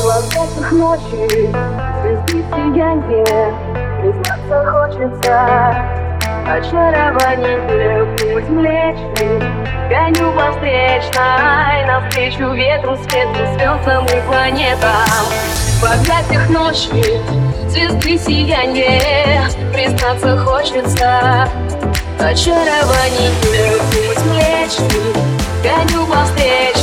[0.00, 1.50] глазах ночи
[2.02, 3.54] Звезды сияние
[4.00, 5.36] Признаться хочется.
[6.46, 9.42] Очарование Путь млечный
[9.88, 15.26] Гоню по встречной Навстречу ветру, свету, звездам и планетам.
[15.80, 17.20] В объятиях ночи
[17.68, 19.42] Звезды сияние
[19.72, 21.48] Признаться хочется.
[22.18, 25.14] Очарование Путь млечный
[25.62, 26.77] Гоню по встречной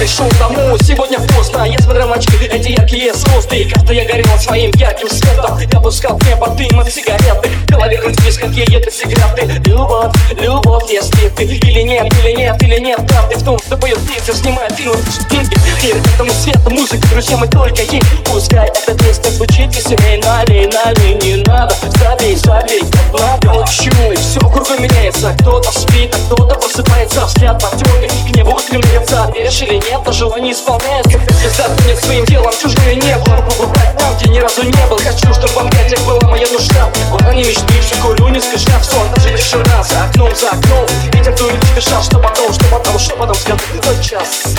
[0.00, 3.68] пришел домой, сегодня поздно Я смотрел очки, эти яркие звезды.
[3.70, 5.58] Каждый я горел своим ярким светом.
[5.58, 7.50] Я пускал в небо дым от сигареты.
[7.50, 13.06] В голове крутились какие-то секреты Любовь, любовь, если ты Или нет, или нет, или нет
[13.06, 14.94] Правды в том, что поет птица, снимает фильм
[15.28, 15.54] деньги.
[15.82, 18.02] Мир этому свету, музыка, друзья, мы только ей.
[18.24, 24.82] Пускай эта песня звучит веселей Налей, налей, не надо Забей, забей, ладно, молчу Все кругом
[24.82, 30.12] меняется, кто-то спит, а кто-то просыпается Взгляд потемный, к небу устремляется Веришь или нет, но
[30.12, 31.18] желание исполняется.
[31.18, 33.24] Как звезда тонет своим телом чужое небо.
[33.24, 34.98] Побывать там, где ни разу не был.
[34.98, 38.84] Хочу, чтобы в объятиях была моя душа Вот они мечты, все курю, не спеша В
[38.84, 39.30] сон даже
[39.64, 40.86] раз, за окном, за окном.
[41.12, 44.49] Ветер дует, спеша, что потом, что потом, что потом Скажу, тот час,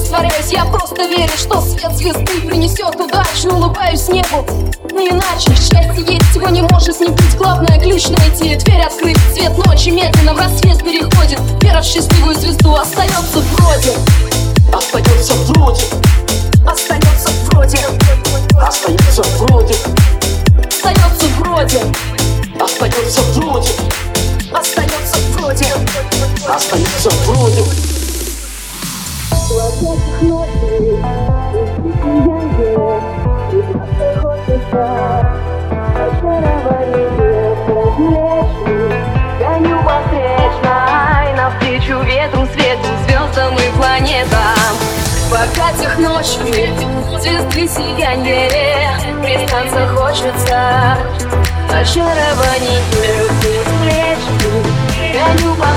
[0.00, 4.44] растворяюсь Я просто верю, что свет звезды принесет удачу Улыбаюсь небу,
[4.92, 9.18] не иначе Счастье есть, его не может не быть Главное ключ найти, дверь открыть.
[9.34, 11.40] Свет ночи медленно в рассвет переходит.
[11.62, 13.94] Вера в счастливую звезду остается вроде
[14.72, 15.84] Остается вроде,
[16.66, 17.78] Остается вроде
[18.60, 19.74] остается вроде
[20.70, 21.80] Остается вроде
[22.60, 23.70] Остается вроде,
[24.52, 25.66] Остается вроде
[26.46, 27.89] остается вроде
[29.70, 30.18] Звезды
[32.02, 33.00] сияние
[33.50, 34.82] Признаться хочется
[35.94, 37.08] Очарование
[37.98, 38.90] Млечный
[39.38, 44.74] Гоню по встречной Навстречу ветру, свету, звездам и планетам
[45.28, 46.72] В объятиях ночи
[47.20, 48.90] Звезды сияние
[49.22, 50.58] Признаться хочется
[51.70, 52.82] Очарование
[53.82, 54.64] Млечный
[55.12, 55.68] Гоню по